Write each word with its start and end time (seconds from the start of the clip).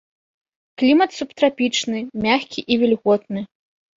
Клімат 0.81 1.09
субтрапічны, 1.17 1.99
мяккі 2.25 2.63
і 2.71 2.81
вільготны. 2.85 3.45